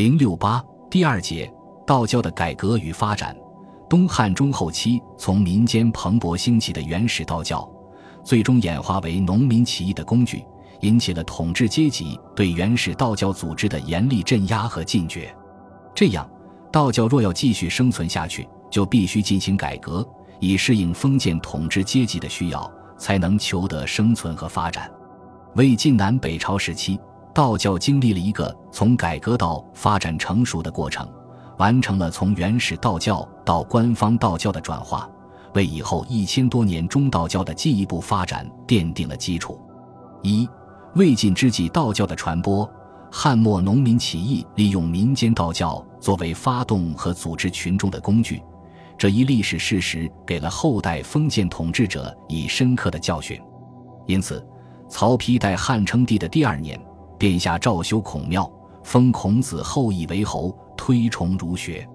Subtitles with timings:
[0.00, 1.52] 零六八第二节
[1.86, 3.36] 道教的改革与发展。
[3.86, 7.70] 东汉中后期，从民间蓬勃兴起的原始道教，
[8.24, 10.42] 最终演化为农民起义的工具，
[10.80, 15.30] 引起了统治阶级对原始道教组织的严厉镇压和禁绝。
[15.94, 16.26] 这样，
[16.72, 20.02] 道教若要继续生存下去，就必须进行改革，
[20.38, 24.90] 以适应封建统治阶级的需要，才能求得生存和发展。
[25.56, 26.98] 魏晋南北朝时期，
[27.34, 31.08] 道教经历了一个从改革到发展成熟的过程。
[31.58, 35.06] 完成了从原始道教到官方道教的转化，
[35.52, 39.60] 为以后一千多年中道教的进一步发展奠定了基础。
[40.22, 40.48] 一、
[40.94, 42.66] 魏晋之际道教的传播，
[43.12, 48.42] 汉末农民起义利用民间道教作为发动和组织群众的工具，
[48.96, 53.38] 这一历史事实给了后代封建统治者以深刻的教训。
[54.06, 54.42] 因此，
[54.88, 56.80] 曹丕代汉称帝的第二年，
[57.20, 58.50] 殿下诏修孔庙，
[58.82, 60.52] 封孔子后裔为侯。
[60.74, 61.86] 推崇儒学，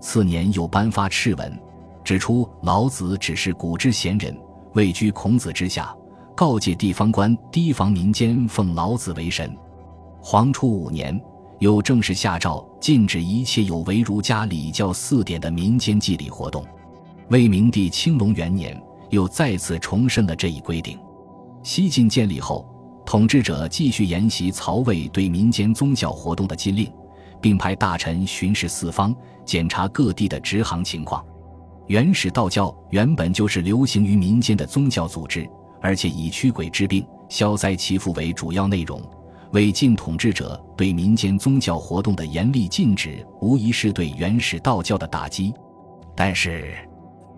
[0.00, 1.56] 次年又颁发敕文，
[2.02, 4.36] 指出老子只是古之贤人，
[4.72, 5.94] 位居孔子之下，
[6.34, 9.56] 告诫地方官提防民间奉老子为神。
[10.20, 11.18] 黄初五年，
[11.60, 16.66] 又正式下诏禁止一切有违儒家礼教四典的民间祭礼活动。
[17.28, 18.76] 魏明帝青龙元年，
[19.10, 20.98] 又再次重申了这一规定。
[21.62, 22.68] 西晋建立后，
[23.06, 26.90] 统治者继续沿袭曹魏对民间宗教活动的禁令。
[27.44, 31.22] 并派大臣巡视四方，检查各地的直行情况。
[31.88, 35.46] 原始道教原本就是流行于民间的宗教组织，
[35.82, 38.98] 而且以驱鬼治病、消灾祈福为主要内容。
[39.52, 45.52] 魏晋统治者对民间宗教活动的严厉禁止，无疑是对原始道教的打击。
[46.16, 46.74] 但是，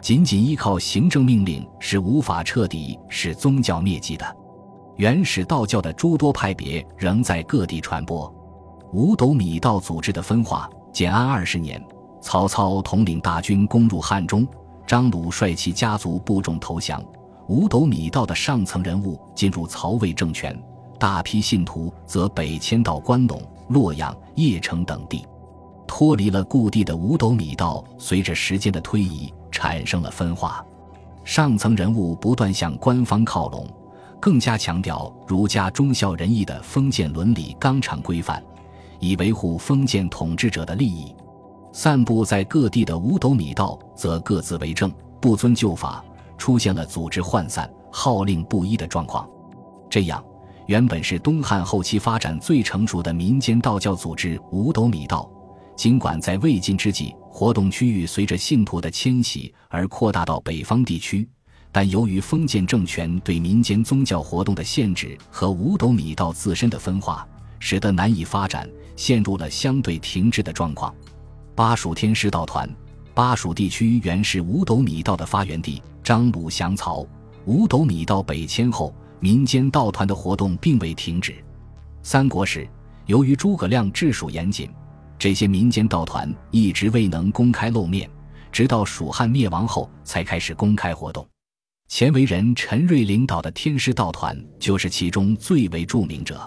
[0.00, 4.36] 仅仅依靠行政命令是无法彻底使宗教灭迹的。
[4.98, 8.32] 原始道教的诸多派别仍在各地传播。
[8.92, 10.68] 五斗米道组织的分化。
[10.92, 11.80] 建安二十年，
[12.20, 14.44] 曹操统领大军攻入汉中，
[14.84, 17.00] 张鲁率其家族部众投降。
[17.46, 20.60] 五斗米道的上层人物进入曹魏政权，
[20.98, 25.24] 大批信徒则北迁到关陇、洛阳、邺城等地。
[25.86, 30.64] 脱离了故地的五斗米道，随着时间的推移产生了分化。
[31.22, 33.64] 上层人物不断向官方靠拢，
[34.20, 38.42] 更加强调儒家忠孝仁义的封建伦理纲常规范。
[39.00, 41.14] 以维护封建统治者的利益，
[41.72, 46.04] 散布在各地的五斗米道则各自为政，不遵旧法，
[46.36, 49.28] 出现了组织涣散、号令不一的状况。
[49.88, 50.24] 这样，
[50.66, 55.30] 原本是东汉后期发展最成熟的民间道教组织五斗米道，
[55.76, 61.28] 尽管在魏晋之际活动区域随着信徒的迁徙而扩大到北方地区，
[61.78, 67.24] 但由于封建政权对民间宗教活动的限制和五斗米道自身的分化，
[67.60, 68.68] 使得难以发展。
[68.96, 70.92] 陷入了相对停滞的状况。
[71.54, 72.68] 巴蜀天师道团，
[73.14, 75.80] 巴蜀地区原是五斗米道的发源地。
[76.02, 77.06] 张鲁降曹，
[77.44, 81.32] 五斗米道北迁后，民间道团的活动并未停止。
[82.02, 82.68] 三国时，
[83.06, 84.68] 由于诸葛亮治蜀严谨，
[85.16, 88.10] 这些民间道团一直未能公开露面，
[88.50, 91.24] 直到蜀汉灭亡后才开始公开活动。
[91.88, 96.40] 钱为人陈瑞领导的天师道团就是其中最为著名者。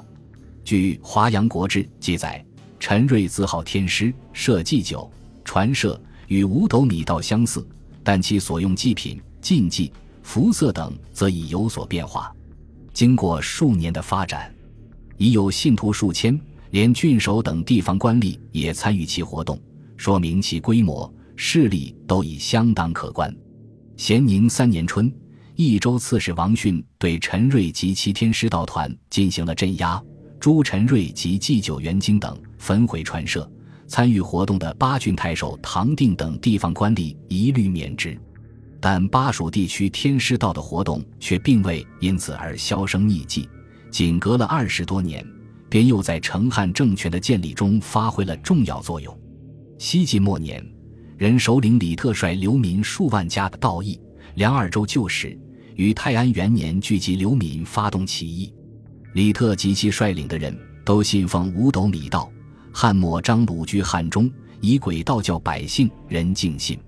[0.63, 2.43] 据《华阳国志》记载，
[2.79, 5.11] 陈瑞自号天师，设祭酒、
[5.43, 7.67] 传社，与五斗米道相似，
[8.03, 9.91] 但其所用祭品、禁忌、
[10.21, 12.31] 服色等则已有所变化。
[12.93, 14.53] 经过数年的发展，
[15.17, 19.59] 已有信徒数千，连郡守等地方官吏也参与其活动，
[19.97, 23.35] 说明其规模、势力都已相当可观。
[23.97, 25.11] 咸宁三年春，
[25.63, 30.01] 益州刺史王训对陈瑞及其天师道团进行了镇压。
[30.39, 33.47] 朱陈瑞及祭酒元京等焚毁传社，
[33.85, 38.19] 参与活动的八郡太守唐定等地方官吏一律免职。
[38.79, 43.47] 但巴蜀地区天师道的活动却并未因此而销声匿迹，
[43.91, 45.23] 仅隔了二十多年，
[45.69, 49.15] 便又在成汉政权的建立中发挥了重要作用。
[49.77, 50.65] 西晋末年，
[51.19, 54.01] 任首领李特率流民数万家的道义、
[54.33, 55.37] 梁二州旧时，
[55.75, 58.53] 于泰安元年聚集流民发动起义。
[59.13, 62.31] 李特及其率领的人都信奉五斗米道。
[62.73, 64.31] 汉末张鲁居汉中，
[64.61, 66.79] 以鬼道教百姓人敬信。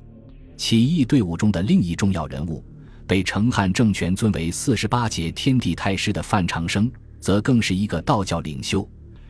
[0.56, 2.64] 起义队伍中的另一重要人物，
[3.06, 6.90] 被成汉政权尊为四十八节天地太师的范长生，
[7.20, 8.88] 则更是一个道教领袖。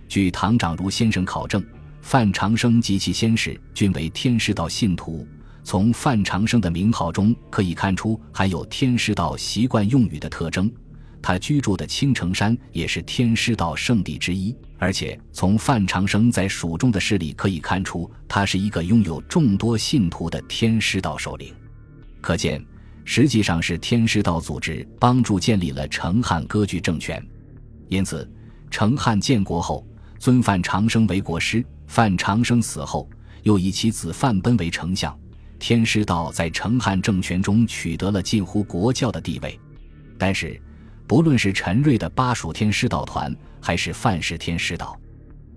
[0.07, 1.65] 据唐长如先生考证，
[2.01, 5.27] 范长生及其先世均为天师道信徒。
[5.63, 10.71] 从范长生的名号中可以看出还有天师道习惯用语的特征。
[11.21, 14.55] 他居住的青城山也是天师道圣地之一。
[14.77, 21.53] 而且从范长生在蜀中的势力可以看出，他是一个拥有众多信徒的天师道首领。
[22.19, 22.61] 可见，
[23.05, 27.25] 实际上是天师道组织帮助建立了成汉割据政权。
[27.87, 28.29] 因此，
[28.69, 29.87] 成汉建国后，
[30.19, 31.65] 尊范长生为国师。
[31.87, 33.09] 范长生死后，
[33.43, 35.17] 又以其子范奔为丞相。
[35.65, 39.57] 天师道在成汉政权中取得了近乎国教的地位。
[40.17, 40.61] 但是，
[41.07, 44.99] 不论是陈瑞的巴蜀天师道团，还是范氏天师道，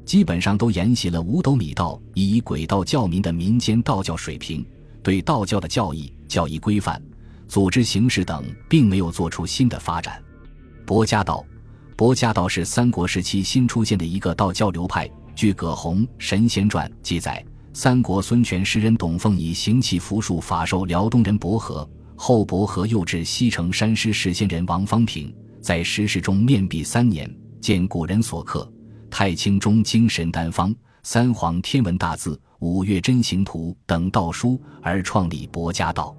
[0.05, 4.65] 基本上都沿袭了五斗米道以轨道教民的民间道教水平，
[5.03, 7.03] 对道教的教义、教义规范、
[7.49, 10.23] 组织形式等，并没有做出新的发展。
[10.85, 11.45] 博家道，
[11.97, 15.11] 博家道是三国时期新出现的一个道教流派。
[15.35, 17.45] 据葛洪《神仙传》记载，
[17.79, 21.87] 三国孙权诗人董奉以行气符术法授辽东人伯和，
[22.17, 25.31] 后伯和又至西城山师释仙人王方平，
[25.61, 27.31] 在石室中面壁三年，
[27.61, 28.67] 见古人所刻
[29.11, 30.71] 《太清中精神丹方》
[31.03, 32.31] 《三皇天文大字》
[32.61, 36.17] 《五岳真形图》等道书，而创立伯家道。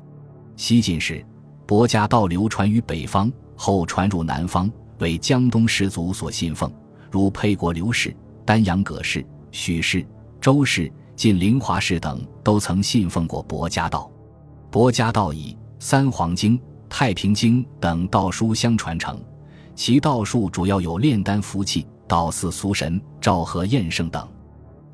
[0.57, 1.25] 西晋时，
[1.65, 6.71] 伯家道流传于北方，后传入南方，为江东士族所信奉，
[7.09, 8.15] 如沛国刘氏。
[8.45, 10.05] 丹阳葛氏、许氏、
[10.39, 14.09] 周氏、晋灵华氏等都曾信奉过博家道。
[14.69, 16.55] 博家道以《三皇经》
[16.87, 19.19] 《太平经》等道书相传承，
[19.73, 24.27] 其道术主要有炼丹服气、道祀俗神、昭和验圣等。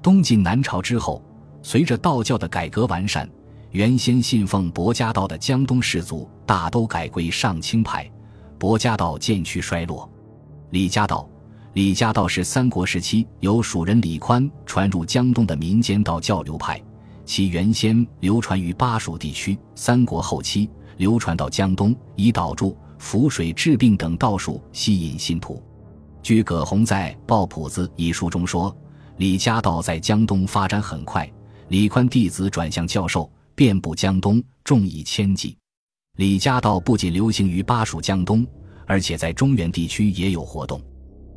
[0.01, 1.21] 东晋南朝之后，
[1.61, 3.29] 随着道教的改革完善，
[3.71, 8.09] 原先信奉博家道的江东士族大都改归上清派，
[8.57, 10.09] 博家道渐趋衰落。
[10.69, 11.27] 李家道。
[11.73, 16.79] 李家道是三国时期由蜀人李宽传入江东的民间道教流派，
[17.25, 25.63] 其原先流传于巴蜀地区，三国后期流传到江东，以导助、符水治病等道术吸引信徒。
[26.21, 28.75] 据葛洪在《抱朴子》一书中说，
[29.17, 31.27] 李家道在江东发展很快，
[31.69, 35.57] 李宽弟子转向教授，遍布江东，众以千计。
[36.17, 38.45] 李家道不仅流行于巴蜀江东，
[38.85, 40.79] 而且在中原地区也有活动。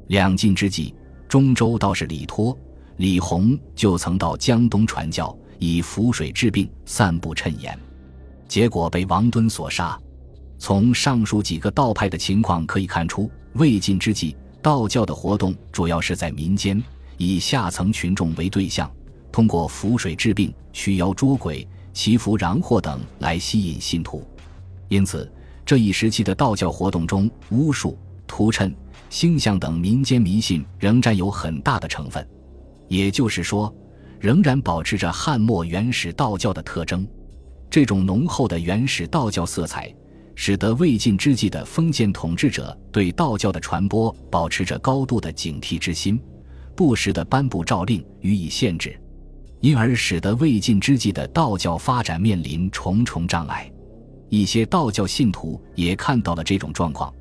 [0.09, 0.95] 两晋之际，
[1.29, 2.57] 中州道士李托、
[2.99, 7.77] 李弘就曾到江东传教，以符水治病，散布谶言，
[8.47, 9.99] 结果被王敦所杀。
[10.59, 16.83] 从上述几个道派的情况可以看出，魏晋之际，道教的活动主要是在民间，
[17.17, 18.91] 以下层群众为对象，
[19.33, 24.25] 通过符水治病、驱妖捉鬼、祈福攘祸等来吸引信徒。
[24.89, 25.31] 因此，
[25.65, 28.73] 这一时期的道教活动中，巫术、图谶。
[29.09, 32.27] 星象等民间迷信仍占有很大的成分，
[32.89, 33.75] 也就是说，
[34.19, 37.07] 仍然保持着汉末原始道教的特征。
[37.71, 39.93] 这种浓厚的原始道教色彩，
[40.35, 46.21] 使得魏晋之际的封建统治者对道教的传播保持着高度的警惕之心，
[46.75, 48.99] 不时地颁布诏令予以限制，
[49.61, 53.71] 因而使得魏晋之际的道教发展面临重重障碍。
[54.29, 57.13] 一些道教信徒也看到了这种状况。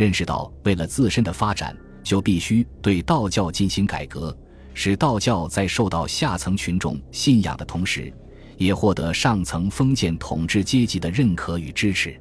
[0.00, 4.34] 认识到，为了自身的发展，就必须对道教进行改革，
[4.72, 8.10] 使道教在受到下层群众信仰的同时，
[8.56, 12.18] 也获得上层封建统治阶级的认可与支持。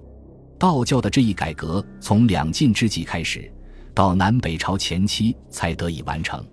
[0.57, 3.49] 道教的这一改革从两晋之际开始，
[3.93, 6.45] 到南北朝前期才得以完成。